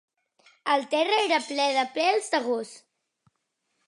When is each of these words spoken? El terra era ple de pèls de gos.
El 0.75 0.85
terra 0.93 1.19
era 1.25 1.37
ple 1.49 1.67
de 1.75 1.83
pèls 1.97 2.31
de 2.37 2.39
gos. 2.47 2.73